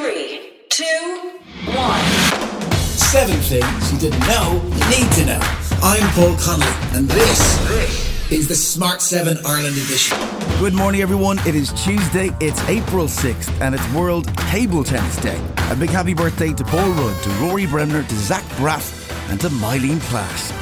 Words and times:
Three, 0.00 0.52
two, 0.68 1.32
one. 1.74 2.04
Seven 3.10 3.34
things 3.40 3.92
you 3.92 3.98
didn't 3.98 4.20
know 4.28 4.62
you 4.62 4.90
need 4.90 5.10
to 5.14 5.26
know. 5.26 5.40
I'm 5.82 6.08
Paul 6.10 6.36
Connolly, 6.36 6.96
and 6.96 7.08
this 7.08 8.30
is 8.30 8.46
the 8.46 8.54
Smart 8.54 9.02
7 9.02 9.38
Ireland 9.44 9.76
edition. 9.76 10.16
Good 10.60 10.72
morning, 10.72 11.00
everyone. 11.00 11.40
It 11.40 11.56
is 11.56 11.72
Tuesday, 11.72 12.30
it's 12.38 12.62
April 12.68 13.06
6th, 13.06 13.60
and 13.60 13.74
it's 13.74 13.92
World 13.92 14.28
Table 14.50 14.84
Tennis 14.84 15.16
Day. 15.16 15.40
A 15.70 15.74
big 15.74 15.90
happy 15.90 16.14
birthday 16.14 16.52
to 16.52 16.62
Paul 16.62 16.90
Rudd, 16.90 17.20
to 17.24 17.30
Rory 17.30 17.66
Bremner, 17.66 18.04
to 18.04 18.14
Zach 18.14 18.44
Braff, 18.50 19.10
and 19.32 19.40
to 19.40 19.48
Myleene 19.48 19.98
Klass. 20.12 20.54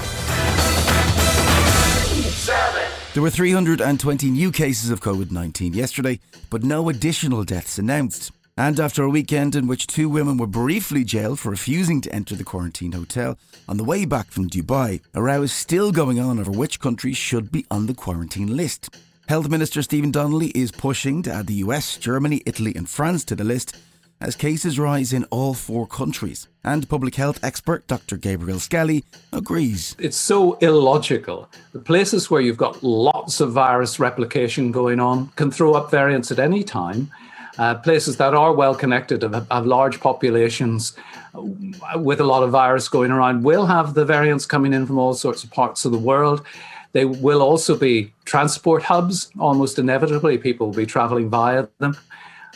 There 3.12 3.23
were 3.23 3.30
320 3.30 4.30
new 4.30 4.50
cases 4.50 4.88
of 4.88 5.00
COVID 5.02 5.30
19 5.30 5.74
yesterday, 5.74 6.20
but 6.48 6.62
no 6.62 6.88
additional 6.88 7.45
deaths 7.45 7.78
announced. 7.78 8.32
And 8.59 8.80
after 8.80 9.02
a 9.02 9.10
weekend 9.10 9.55
in 9.55 9.66
which 9.66 9.87
two 9.87 10.09
women 10.09 10.38
were 10.38 10.46
briefly 10.46 11.05
jailed 11.05 11.38
for 11.38 11.51
refusing 11.51 12.01
to 12.01 12.14
enter 12.14 12.34
the 12.34 12.42
quarantine 12.42 12.92
hotel 12.92 13.37
on 13.69 13.77
the 13.77 13.84
way 13.84 14.06
back 14.06 14.30
from 14.30 14.48
Dubai, 14.48 15.02
a 15.12 15.23
row 15.23 15.42
is 15.42 15.52
still 15.52 15.92
going 15.92 16.19
on 16.19 16.38
over 16.38 16.51
which 16.51 16.80
countries 16.80 17.19
should 17.19 17.52
be 17.52 17.66
on 17.70 17.84
the 17.84 17.92
quarantine 17.92 18.56
list. 18.56 18.97
Health 19.28 19.50
Minister 19.50 19.83
Stephen 19.83 20.11
Donnelly 20.11 20.52
is 20.55 20.70
pushing 20.70 21.20
to 21.24 21.33
add 21.33 21.48
the 21.48 21.61
US, 21.66 21.98
Germany, 21.98 22.41
Italy, 22.47 22.74
and 22.74 22.88
France 22.88 23.27
to 23.27 23.37
the 23.37 23.45
list 23.45 23.77
as 24.23 24.34
cases 24.34 24.78
rise 24.78 25.12
in 25.12 25.25
all 25.25 25.52
four 25.52 25.86
countries. 25.86 26.48
And 26.64 26.88
public 26.88 27.16
health 27.16 27.38
expert 27.45 27.86
Dr. 27.86 28.16
Gabriel 28.16 28.59
Scally 28.59 29.05
agrees. 29.34 29.95
It's 29.98 30.16
so 30.16 30.55
illogical. 30.55 31.50
The 31.73 31.78
places 31.78 32.30
where 32.30 32.41
you've 32.41 32.56
got 32.56 32.83
lots 32.83 33.41
of 33.41 33.52
virus 33.52 34.00
replication 34.00 34.73
going 34.73 34.98
on 34.98 35.28
can 35.36 35.50
throw 35.50 35.75
up 35.75 35.91
variants 35.91 36.33
at 36.33 36.38
any 36.38 36.64
time. 36.64 37.11
Uh, 37.59 37.74
places 37.74 38.19
that 38.19 38.34
are 38.34 38.52
well 38.52 38.74
connected, 38.74 39.22
have, 39.22 39.47
have 39.50 39.67
large 39.67 39.98
populations 40.00 40.97
uh, 41.34 41.98
with 41.98 42.20
a 42.20 42.25
lot 42.25 42.42
of 42.42 42.50
virus 42.50 42.89
going 42.89 43.11
around, 43.11 43.42
will 43.44 43.67
have 43.67 43.94
the 43.94 44.05
variants 44.05 44.44
coming 44.44 44.75
in 44.75 44.86
from 44.86 44.98
all 44.98 45.14
sorts 45.14 45.42
of 45.42 45.50
parts 45.50 45.84
of 45.84 45.92
the 45.92 45.98
world. 45.98 46.45
They 46.92 47.05
will 47.05 47.42
also 47.42 47.77
be 47.77 48.12
transport 48.25 48.83
hubs, 48.83 49.30
almost 49.39 49.78
inevitably. 49.78 50.39
People 50.39 50.69
will 50.69 50.75
be 50.75 50.86
traveling 50.86 51.28
via 51.28 51.67
them. 51.78 51.97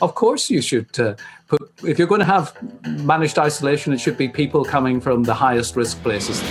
Of 0.01 0.15
course, 0.15 0.49
you 0.49 0.61
should 0.61 0.99
uh, 0.99 1.15
put, 1.47 1.61
if 1.83 1.99
you're 1.99 2.07
going 2.07 2.21
to 2.21 2.25
have 2.25 2.55
managed 2.87 3.37
isolation, 3.37 3.93
it 3.93 3.99
should 3.99 4.17
be 4.17 4.27
people 4.27 4.65
coming 4.65 4.99
from 4.99 5.23
the 5.23 5.33
highest 5.33 5.75
risk 5.75 6.01
places. 6.01 6.41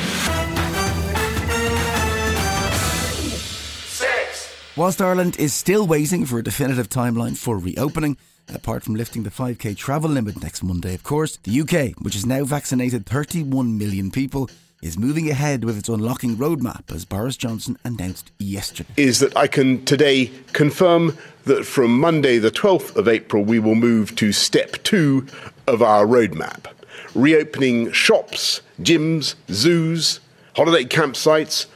Whilst 4.76 5.02
Ireland 5.02 5.36
is 5.38 5.52
still 5.52 5.86
waiting 5.86 6.24
for 6.24 6.38
a 6.38 6.42
definitive 6.42 6.88
timeline 6.88 7.36
for 7.36 7.58
reopening, 7.58 8.16
apart 8.48 8.82
from 8.82 8.94
lifting 8.94 9.22
the 9.22 9.30
5k 9.30 9.76
travel 9.76 10.10
limit 10.10 10.42
next 10.42 10.62
Monday, 10.62 10.94
of 10.94 11.02
course, 11.02 11.38
the 11.44 11.60
UK, 11.60 11.98
which 12.00 12.14
has 12.14 12.26
now 12.26 12.44
vaccinated 12.44 13.06
31 13.06 13.78
million 13.78 14.10
people, 14.10 14.48
is 14.82 14.98
moving 14.98 15.28
ahead 15.30 15.64
with 15.64 15.76
its 15.78 15.88
unlocking 15.88 16.36
roadmap, 16.36 16.90
as 16.94 17.04
Boris 17.04 17.36
Johnson 17.36 17.76
announced 17.84 18.32
yesterday. 18.38 18.88
is 18.96 19.18
that 19.20 19.36
I 19.36 19.46
can 19.46 19.84
today 19.84 20.30
confirm 20.52 21.18
that 21.44 21.66
from 21.66 21.98
Monday, 21.98 22.38
the 22.38 22.50
12th 22.50 22.96
of 22.96 23.08
April, 23.08 23.42
we 23.44 23.58
will 23.58 23.74
move 23.74 24.16
to 24.16 24.32
step 24.32 24.82
two 24.82 25.26
of 25.66 25.82
our 25.82 26.06
roadmap 26.06 26.66
reopening 27.14 27.90
shops, 27.90 28.60
gyms, 28.80 29.34
zoos, 29.50 30.20
holiday 30.54 30.84
campsites, 30.84 31.66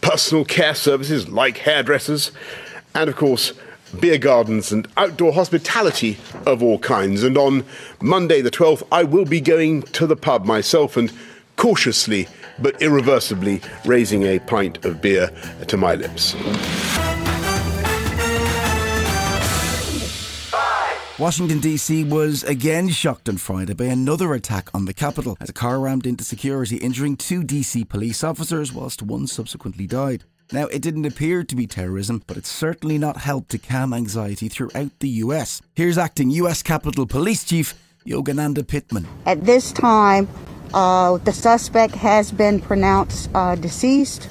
personal 0.00 0.44
care 0.44 0.74
services 0.74 1.28
like 1.28 1.58
hairdressers, 1.58 2.32
and 2.94 3.10
of 3.10 3.16
course, 3.16 3.52
beer 4.00 4.18
gardens 4.18 4.72
and 4.72 4.88
outdoor 4.96 5.32
hospitality 5.32 6.18
of 6.46 6.62
all 6.62 6.78
kinds. 6.78 7.22
And 7.22 7.36
on 7.38 7.64
Monday, 8.00 8.40
the 8.40 8.50
12th, 8.50 8.86
I 8.92 9.04
will 9.04 9.24
be 9.24 9.40
going 9.40 9.82
to 9.82 10.06
the 10.06 10.16
pub 10.16 10.44
myself 10.44 10.96
and 10.96 11.12
cautiously 11.56 12.28
but 12.60 12.80
irreversibly 12.82 13.60
raising 13.84 14.24
a 14.24 14.38
pint 14.40 14.84
of 14.84 15.00
beer 15.00 15.30
to 15.66 15.76
my 15.76 15.94
lips. 15.94 16.34
Washington, 21.18 21.58
D.C. 21.58 22.04
was 22.04 22.44
again 22.44 22.88
shocked 22.88 23.28
on 23.28 23.38
Friday 23.38 23.74
by 23.74 23.86
another 23.86 24.34
attack 24.34 24.70
on 24.72 24.84
the 24.84 24.94
Capitol 24.94 25.36
as 25.40 25.48
a 25.48 25.52
car 25.52 25.80
rammed 25.80 26.06
into 26.06 26.22
security, 26.22 26.76
injuring 26.76 27.16
two 27.16 27.42
D.C. 27.42 27.84
police 27.84 28.22
officers, 28.22 28.72
whilst 28.72 29.02
one 29.02 29.26
subsequently 29.26 29.88
died. 29.88 30.22
Now, 30.50 30.66
it 30.68 30.80
didn't 30.80 31.04
appear 31.04 31.44
to 31.44 31.54
be 31.54 31.66
terrorism, 31.66 32.22
but 32.26 32.38
it 32.38 32.46
certainly 32.46 32.96
not 32.96 33.18
helped 33.18 33.50
to 33.50 33.58
calm 33.58 33.92
anxiety 33.92 34.48
throughout 34.48 34.98
the 35.00 35.08
US. 35.24 35.60
Here's 35.74 35.98
acting 35.98 36.30
US 36.30 36.62
Capitol 36.62 37.06
Police 37.06 37.44
Chief 37.44 37.74
Yogananda 38.06 38.66
Pittman. 38.66 39.06
At 39.26 39.44
this 39.44 39.72
time, 39.72 40.26
uh, 40.72 41.18
the 41.18 41.34
suspect 41.34 41.94
has 41.96 42.32
been 42.32 42.60
pronounced 42.60 43.28
uh, 43.34 43.56
deceased. 43.56 44.30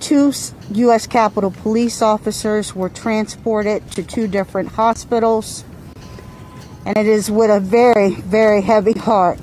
Two 0.00 0.32
U.S. 0.72 1.06
Capitol 1.06 1.50
police 1.50 2.00
officers 2.00 2.74
were 2.74 2.88
transported 2.88 3.90
to 3.92 4.02
two 4.02 4.26
different 4.26 4.70
hospitals. 4.70 5.64
And 6.86 6.96
it 6.96 7.06
is 7.06 7.30
with 7.30 7.50
a 7.50 7.60
very, 7.60 8.14
very 8.14 8.62
heavy 8.62 8.98
heart 8.98 9.38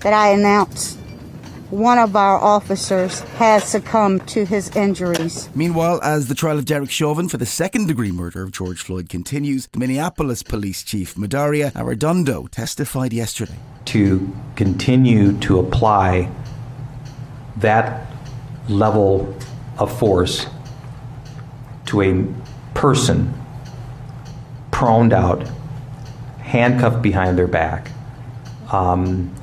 that 0.00 0.12
I 0.12 0.30
announce 0.30 0.96
one 1.74 1.98
of 1.98 2.14
our 2.14 2.38
officers 2.38 3.20
has 3.38 3.64
succumbed 3.64 4.26
to 4.28 4.44
his 4.44 4.74
injuries. 4.76 5.48
Meanwhile, 5.54 6.00
as 6.02 6.28
the 6.28 6.34
trial 6.34 6.58
of 6.58 6.64
Derek 6.64 6.90
Chauvin 6.90 7.28
for 7.28 7.36
the 7.36 7.46
second 7.46 7.88
degree 7.88 8.12
murder 8.12 8.42
of 8.44 8.52
George 8.52 8.80
Floyd 8.82 9.08
continues, 9.08 9.66
the 9.66 9.80
Minneapolis 9.80 10.42
Police 10.44 10.84
Chief 10.84 11.16
Medaria 11.16 11.72
Arradondo 11.72 12.48
testified 12.50 13.12
yesterday. 13.12 13.56
to 13.86 14.34
continue 14.56 15.36
to 15.40 15.58
apply 15.58 16.30
that 17.58 18.06
level 18.68 19.36
of 19.78 19.96
force 19.98 20.46
to 21.86 22.00
a 22.00 22.24
person 22.72 23.32
proned 24.70 25.12
out, 25.12 25.46
handcuffed 26.40 27.02
behind 27.02 27.36
their 27.36 27.46
back, 27.46 27.90
um, 28.72 29.34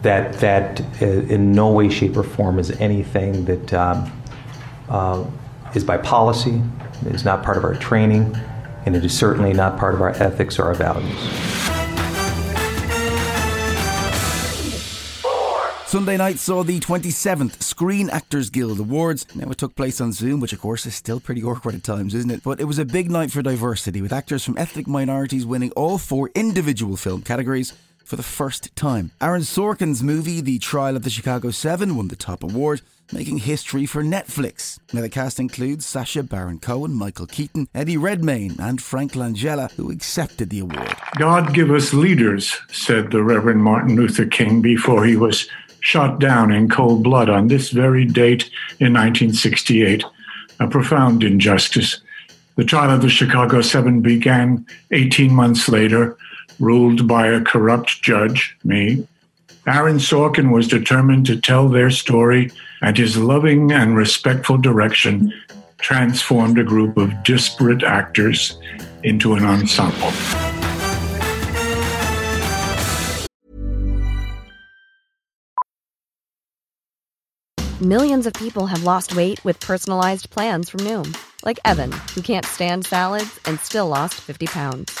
that 0.00 0.34
that 0.34 0.80
uh, 1.00 1.06
in 1.06 1.52
no 1.52 1.70
way, 1.70 1.88
shape, 1.88 2.16
or 2.16 2.22
form 2.22 2.58
is 2.58 2.70
anything 2.72 3.44
that 3.44 3.74
um, 3.74 4.12
uh, 4.88 5.24
is 5.74 5.84
by 5.84 5.98
policy, 5.98 6.62
is 7.06 7.24
not 7.24 7.42
part 7.42 7.56
of 7.56 7.64
our 7.64 7.74
training, 7.74 8.34
and 8.86 8.96
it 8.96 9.04
is 9.04 9.16
certainly 9.16 9.52
not 9.52 9.78
part 9.78 9.94
of 9.94 10.00
our 10.00 10.10
ethics 10.10 10.58
or 10.58 10.64
our 10.64 10.74
values. 10.74 11.18
Sunday 15.86 16.16
night 16.16 16.38
saw 16.38 16.62
the 16.62 16.80
27th 16.80 17.62
Screen 17.62 18.08
Actors 18.08 18.48
Guild 18.48 18.80
Awards. 18.80 19.26
Now, 19.34 19.50
it 19.50 19.58
took 19.58 19.76
place 19.76 20.00
on 20.00 20.12
Zoom, 20.12 20.40
which 20.40 20.54
of 20.54 20.58
course 20.58 20.86
is 20.86 20.94
still 20.94 21.20
pretty 21.20 21.42
awkward 21.42 21.74
at 21.74 21.84
times, 21.84 22.14
isn't 22.14 22.30
it? 22.30 22.42
But 22.42 22.60
it 22.60 22.64
was 22.64 22.78
a 22.78 22.86
big 22.86 23.10
night 23.10 23.30
for 23.30 23.42
diversity, 23.42 24.00
with 24.00 24.10
actors 24.10 24.42
from 24.42 24.56
ethnic 24.56 24.88
minorities 24.88 25.44
winning 25.44 25.70
all 25.72 25.98
four 25.98 26.30
individual 26.34 26.96
film 26.96 27.20
categories 27.20 27.74
for 28.04 28.16
the 28.16 28.22
first 28.22 28.74
time. 28.76 29.10
Aaron 29.20 29.42
Sorkin's 29.42 30.02
movie, 30.02 30.40
The 30.40 30.58
Trial 30.58 30.96
of 30.96 31.04
the 31.04 31.10
Chicago 31.10 31.50
Seven, 31.50 31.96
won 31.96 32.08
the 32.08 32.16
top 32.16 32.42
award, 32.42 32.82
making 33.12 33.38
history 33.38 33.86
for 33.86 34.02
Netflix. 34.02 34.78
Now, 34.92 35.00
the 35.00 35.08
cast 35.08 35.38
includes 35.38 35.86
Sacha 35.86 36.22
Baron 36.22 36.58
Cohen, 36.58 36.94
Michael 36.94 37.26
Keaton, 37.26 37.68
Eddie 37.74 37.96
Redmayne, 37.96 38.56
and 38.58 38.82
Frank 38.82 39.12
Langella, 39.12 39.70
who 39.72 39.90
accepted 39.90 40.50
the 40.50 40.60
award. 40.60 40.94
God 41.16 41.54
give 41.54 41.70
us 41.70 41.92
leaders, 41.92 42.56
said 42.70 43.10
the 43.10 43.22
Reverend 43.22 43.62
Martin 43.62 43.96
Luther 43.96 44.26
King 44.26 44.62
before 44.62 45.04
he 45.04 45.16
was 45.16 45.48
shot 45.80 46.20
down 46.20 46.52
in 46.52 46.68
cold 46.68 47.02
blood 47.02 47.28
on 47.28 47.48
this 47.48 47.70
very 47.70 48.04
date 48.04 48.44
in 48.78 48.92
1968. 48.92 50.04
A 50.60 50.68
profound 50.68 51.24
injustice. 51.24 52.00
The 52.56 52.64
trial 52.64 52.90
of 52.90 53.02
the 53.02 53.08
Chicago 53.08 53.62
Seven 53.62 54.00
began 54.00 54.64
18 54.90 55.32
months 55.32 55.68
later, 55.68 56.16
ruled 56.58 57.06
by 57.06 57.26
a 57.26 57.40
corrupt 57.40 58.02
judge, 58.02 58.56
me. 58.64 59.06
Aaron 59.66 59.98
Sorkin 59.98 60.52
was 60.52 60.66
determined 60.66 61.26
to 61.26 61.40
tell 61.40 61.68
their 61.68 61.90
story, 61.90 62.50
and 62.80 62.96
his 62.96 63.16
loving 63.16 63.70
and 63.70 63.96
respectful 63.96 64.58
direction 64.58 65.32
transformed 65.78 66.58
a 66.58 66.64
group 66.64 66.96
of 66.96 67.22
disparate 67.22 67.82
actors 67.82 68.58
into 69.02 69.34
an 69.34 69.44
ensemble. 69.44 70.12
Millions 77.80 78.28
of 78.28 78.32
people 78.34 78.68
have 78.68 78.84
lost 78.84 79.16
weight 79.16 79.44
with 79.44 79.58
personalized 79.58 80.30
plans 80.30 80.70
from 80.70 80.80
Noom, 80.80 81.16
like 81.44 81.58
Evan, 81.64 81.90
who 82.14 82.22
can't 82.22 82.46
stand 82.46 82.86
salads 82.86 83.40
and 83.44 83.58
still 83.58 83.88
lost 83.88 84.14
50 84.20 84.46
pounds. 84.46 85.00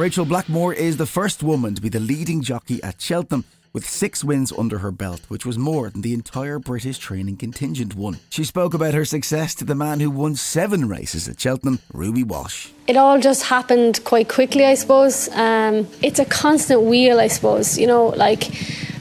Rachel 0.00 0.24
Blackmore 0.24 0.72
is 0.72 0.96
the 0.96 1.04
first 1.04 1.42
woman 1.42 1.74
to 1.74 1.82
be 1.82 1.90
the 1.90 2.00
leading 2.00 2.40
jockey 2.40 2.82
at 2.82 3.02
Cheltenham 3.02 3.44
with 3.74 3.86
six 3.86 4.24
wins 4.24 4.50
under 4.50 4.78
her 4.78 4.90
belt, 4.90 5.20
which 5.28 5.44
was 5.44 5.58
more 5.58 5.90
than 5.90 6.00
the 6.00 6.14
entire 6.14 6.58
British 6.58 6.96
training 6.96 7.36
contingent 7.36 7.94
won. 7.94 8.16
She 8.30 8.44
spoke 8.44 8.72
about 8.72 8.94
her 8.94 9.04
success 9.04 9.54
to 9.56 9.64
the 9.66 9.74
man 9.74 10.00
who 10.00 10.10
won 10.10 10.36
seven 10.36 10.88
races 10.88 11.28
at 11.28 11.38
Cheltenham, 11.38 11.80
Ruby 11.92 12.22
Walsh. 12.22 12.70
It 12.86 12.96
all 12.96 13.20
just 13.20 13.42
happened 13.42 14.02
quite 14.04 14.30
quickly, 14.30 14.64
I 14.64 14.72
suppose. 14.72 15.28
Um, 15.34 15.86
it's 16.00 16.18
a 16.18 16.24
constant 16.24 16.80
wheel, 16.80 17.20
I 17.20 17.28
suppose, 17.28 17.76
you 17.76 17.86
know, 17.86 18.06
like, 18.06 18.48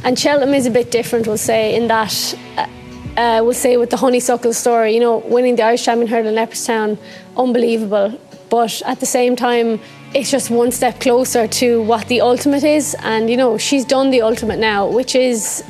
and 0.03 0.19
Cheltenham 0.19 0.53
is 0.53 0.65
a 0.65 0.71
bit 0.71 0.91
different, 0.91 1.27
we'll 1.27 1.37
say, 1.37 1.75
in 1.75 1.87
that. 1.87 2.35
Uh, 2.57 2.67
uh, 3.15 3.41
we'll 3.41 3.53
say 3.53 3.77
with 3.77 3.89
the 3.89 3.97
Honeysuckle 3.97 4.51
story, 4.53 4.95
you 4.95 4.99
know, 4.99 5.19
winning 5.19 5.55
the 5.55 5.63
Irish 5.63 5.85
Champion 5.85 6.09
Hurdle 6.09 6.27
in 6.27 6.35
Leopardstown, 6.35 6.97
unbelievable. 7.37 8.19
But 8.49 8.81
at 8.85 8.99
the 8.99 9.05
same 9.05 9.35
time, 9.35 9.79
it's 10.13 10.31
just 10.31 10.49
one 10.49 10.71
step 10.71 10.99
closer 10.99 11.47
to 11.47 11.81
what 11.83 12.07
the 12.07 12.21
ultimate 12.21 12.63
is. 12.63 12.95
And, 13.01 13.29
you 13.29 13.37
know, 13.37 13.57
she's 13.57 13.85
done 13.85 14.09
the 14.09 14.21
ultimate 14.21 14.59
now, 14.59 14.87
which 14.87 15.15
is 15.15 15.63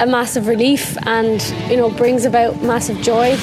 a 0.00 0.06
massive 0.06 0.46
relief 0.46 0.96
and, 1.06 1.42
you 1.68 1.76
know, 1.76 1.90
brings 1.90 2.24
about 2.24 2.62
massive 2.62 2.98
joy. 3.02 3.36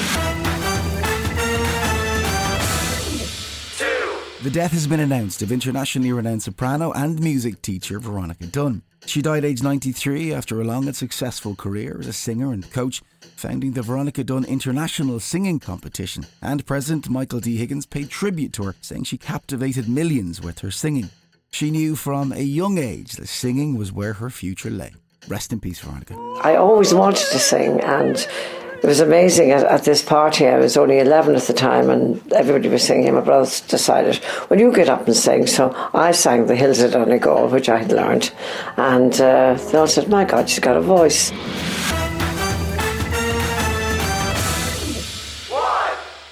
The 4.42 4.50
death 4.50 4.72
has 4.72 4.86
been 4.86 5.00
announced 5.00 5.42
of 5.42 5.50
internationally 5.50 6.12
renowned 6.12 6.42
soprano 6.42 6.92
and 6.92 7.20
music 7.20 7.62
teacher 7.62 7.98
Veronica 7.98 8.46
Dunne. 8.46 8.82
She 9.06 9.22
died 9.22 9.44
aged 9.44 9.62
93 9.62 10.34
after 10.34 10.60
a 10.60 10.64
long 10.64 10.86
and 10.86 10.96
successful 10.96 11.54
career 11.54 11.96
as 12.00 12.08
a 12.08 12.12
singer 12.12 12.52
and 12.52 12.68
coach, 12.72 13.02
founding 13.36 13.72
the 13.72 13.82
Veronica 13.82 14.24
Dunne 14.24 14.44
International 14.44 15.20
Singing 15.20 15.60
Competition. 15.60 16.26
And 16.42 16.66
President 16.66 17.08
Michael 17.08 17.38
D. 17.38 17.56
Higgins 17.56 17.86
paid 17.86 18.10
tribute 18.10 18.52
to 18.54 18.64
her, 18.64 18.74
saying 18.80 19.04
she 19.04 19.16
captivated 19.16 19.88
millions 19.88 20.42
with 20.42 20.58
her 20.58 20.72
singing. 20.72 21.10
She 21.52 21.70
knew 21.70 21.94
from 21.94 22.32
a 22.32 22.42
young 22.42 22.78
age 22.78 23.12
that 23.12 23.28
singing 23.28 23.78
was 23.78 23.92
where 23.92 24.14
her 24.14 24.28
future 24.28 24.70
lay. 24.70 24.92
Rest 25.28 25.52
in 25.52 25.60
peace, 25.60 25.78
Veronica. 25.78 26.14
I 26.42 26.56
always 26.56 26.92
wanted 26.92 27.26
to 27.30 27.38
sing, 27.38 27.80
and 27.80 28.26
it 28.82 28.84
was 28.84 29.00
amazing 29.00 29.50
at, 29.50 29.64
at, 29.64 29.84
this 29.84 30.02
party. 30.02 30.46
I 30.46 30.58
was 30.58 30.76
only 30.76 30.98
11 30.98 31.34
at 31.34 31.42
the 31.42 31.52
time, 31.52 31.90
and 31.90 32.32
everybody 32.32 32.68
was 32.68 32.82
singing. 32.82 33.14
My 33.14 33.20
brothers 33.20 33.60
decided, 33.62 34.20
well, 34.48 34.60
you 34.60 34.72
get 34.72 34.88
up 34.88 35.06
and 35.06 35.16
sing. 35.16 35.46
So 35.46 35.74
I 35.94 36.12
sang 36.12 36.46
The 36.46 36.56
Hills 36.56 36.80
of 36.80 36.92
Donegal, 36.92 37.48
which 37.48 37.68
I 37.68 37.78
had 37.78 37.92
learned. 37.92 38.32
And 38.76 39.18
uh, 39.20 39.54
they 39.54 39.78
all 39.78 39.86
said, 39.86 40.08
my 40.08 40.24
God, 40.24 40.48
she's 40.48 40.60
got 40.60 40.76
a 40.76 40.80
voice. 40.80 41.32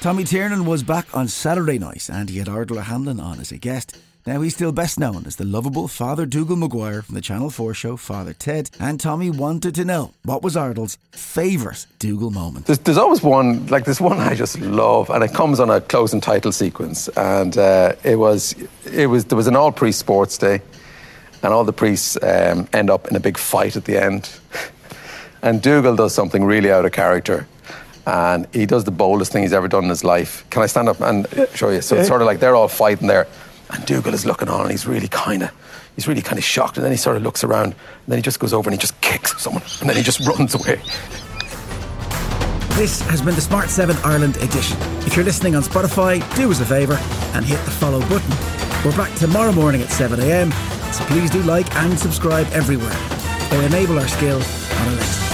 Tommy 0.00 0.24
Tiernan 0.24 0.66
was 0.66 0.82
back 0.82 1.06
on 1.16 1.28
Saturday 1.28 1.78
night, 1.78 2.10
and 2.12 2.28
he 2.28 2.38
had 2.38 2.46
Ardal 2.46 2.76
O'Hanlon 2.76 3.20
on 3.20 3.40
as 3.40 3.52
a 3.52 3.56
guest. 3.56 3.96
Now, 4.26 4.40
he's 4.40 4.54
still 4.54 4.72
best 4.72 4.98
known 4.98 5.26
as 5.26 5.36
the 5.36 5.44
lovable 5.44 5.86
Father 5.86 6.24
Dougal 6.24 6.56
Maguire 6.56 7.02
from 7.02 7.14
the 7.14 7.20
Channel 7.20 7.50
4 7.50 7.74
show 7.74 7.98
Father 7.98 8.32
Ted, 8.32 8.70
and 8.80 8.98
Tommy 8.98 9.28
wanted 9.28 9.74
to 9.74 9.84
know 9.84 10.14
what 10.24 10.42
was 10.42 10.56
Ardal's 10.56 10.96
favourite 11.12 11.84
Dougal 11.98 12.30
moment. 12.30 12.64
There's, 12.64 12.78
there's, 12.78 12.96
always 12.96 13.22
one, 13.22 13.66
like 13.66 13.84
this 13.84 14.00
one 14.00 14.18
I 14.18 14.34
just 14.34 14.58
love, 14.60 15.10
and 15.10 15.22
it 15.22 15.34
comes 15.34 15.60
on 15.60 15.68
a 15.68 15.82
closing 15.82 16.22
title 16.22 16.52
sequence. 16.52 17.08
And 17.08 17.58
uh, 17.58 17.96
it 18.02 18.16
was, 18.16 18.54
it 18.90 19.08
was, 19.08 19.26
there 19.26 19.36
was 19.36 19.46
an 19.46 19.56
all 19.56 19.70
priest 19.70 19.98
sports 19.98 20.38
day, 20.38 20.62
and 21.42 21.52
all 21.52 21.64
the 21.64 21.74
priests 21.74 22.16
um, 22.22 22.66
end 22.72 22.88
up 22.88 23.08
in 23.08 23.16
a 23.16 23.20
big 23.20 23.36
fight 23.36 23.76
at 23.76 23.84
the 23.84 24.02
end. 24.02 24.30
and 25.42 25.60
Dougal 25.60 25.96
does 25.96 26.14
something 26.14 26.44
really 26.44 26.72
out 26.72 26.86
of 26.86 26.92
character 26.92 27.46
and 28.06 28.46
he 28.52 28.66
does 28.66 28.84
the 28.84 28.90
boldest 28.90 29.32
thing 29.32 29.42
he's 29.42 29.52
ever 29.52 29.68
done 29.68 29.84
in 29.84 29.90
his 29.90 30.04
life. 30.04 30.44
Can 30.50 30.62
I 30.62 30.66
stand 30.66 30.88
up 30.88 31.00
and 31.00 31.26
show 31.54 31.70
you? 31.70 31.80
So 31.80 31.96
it's 31.96 32.08
sort 32.08 32.20
of 32.20 32.26
like 32.26 32.38
they're 32.38 32.54
all 32.54 32.68
fighting 32.68 33.08
there, 33.08 33.26
and 33.70 33.84
Dougal 33.86 34.14
is 34.14 34.26
looking 34.26 34.48
on 34.48 34.62
and 34.62 34.70
he's 34.70 34.86
really 34.86 35.08
kind 35.08 35.42
of 35.42 35.50
he's 35.94 36.08
really 36.08 36.22
kind 36.22 36.38
of 36.38 36.44
shocked 36.44 36.76
and 36.76 36.84
then 36.84 36.92
he 36.92 36.96
sort 36.96 37.16
of 37.16 37.22
looks 37.22 37.44
around 37.44 37.66
and 37.66 37.74
then 38.08 38.18
he 38.18 38.22
just 38.22 38.40
goes 38.40 38.52
over 38.52 38.68
and 38.68 38.74
he 38.74 38.80
just 38.80 39.00
kicks 39.00 39.40
someone 39.40 39.62
and 39.80 39.88
then 39.88 39.96
he 39.96 40.02
just 40.02 40.20
runs 40.28 40.54
away. 40.54 40.80
This 42.76 43.00
has 43.02 43.22
been 43.22 43.36
the 43.36 43.40
Smart 43.40 43.70
7 43.70 43.96
Ireland 44.04 44.36
edition. 44.38 44.76
If 45.06 45.14
you're 45.14 45.24
listening 45.24 45.54
on 45.54 45.62
Spotify, 45.62 46.18
do 46.34 46.50
us 46.50 46.60
a 46.60 46.66
favour 46.66 46.98
and 47.34 47.44
hit 47.44 47.64
the 47.64 47.70
follow 47.70 48.00
button. 48.08 48.30
We're 48.84 48.96
back 48.96 49.14
tomorrow 49.16 49.52
morning 49.52 49.80
at 49.80 49.88
7am, 49.88 50.52
so 50.92 51.04
please 51.04 51.30
do 51.30 51.42
like 51.42 51.72
and 51.76 51.96
subscribe 51.98 52.48
everywhere 52.48 52.96
or 53.52 53.62
enable 53.62 53.98
our 53.98 54.08
skill 54.08 54.42
on 54.42 54.88
Alexa. 54.88 55.33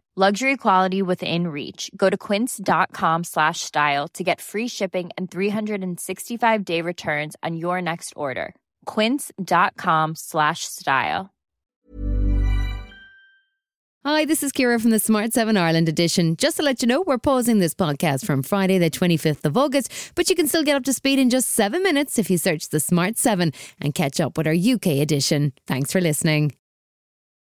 Luxury 0.17 0.57
quality 0.57 1.01
within 1.01 1.47
reach. 1.47 1.89
Go 1.95 2.09
to 2.09 2.17
quince.com 2.17 3.23
slash 3.23 3.61
style 3.61 4.09
to 4.09 4.25
get 4.25 4.41
free 4.41 4.67
shipping 4.67 5.09
and 5.17 5.31
365 5.31 6.65
day 6.65 6.81
returns 6.81 7.37
on 7.41 7.55
your 7.55 7.81
next 7.81 8.11
order. 8.17 8.53
Quince.com 8.85 10.15
slash 10.15 10.65
style. 10.65 11.29
Hi, 14.03 14.25
this 14.25 14.43
is 14.43 14.51
Kira 14.51 14.81
from 14.81 14.89
the 14.89 14.99
Smart 14.99 15.31
7 15.31 15.55
Ireland 15.55 15.87
edition. 15.87 16.35
Just 16.35 16.57
to 16.57 16.63
let 16.63 16.81
you 16.81 16.87
know, 16.87 17.03
we're 17.05 17.19
pausing 17.19 17.59
this 17.59 17.75
podcast 17.75 18.25
from 18.25 18.41
Friday, 18.41 18.79
the 18.79 18.89
25th 18.89 19.45
of 19.45 19.55
August, 19.55 20.13
but 20.15 20.27
you 20.27 20.35
can 20.35 20.47
still 20.47 20.63
get 20.63 20.75
up 20.75 20.83
to 20.85 20.93
speed 20.93 21.19
in 21.19 21.29
just 21.29 21.49
seven 21.49 21.83
minutes 21.83 22.19
if 22.19 22.29
you 22.29 22.37
search 22.37 22.67
the 22.69 22.79
Smart 22.79 23.17
7 23.17 23.53
and 23.79 23.95
catch 23.95 24.19
up 24.19 24.37
with 24.37 24.47
our 24.47 24.55
UK 24.55 24.87
edition. 24.99 25.53
Thanks 25.67 25.91
for 25.91 26.01
listening. 26.01 26.53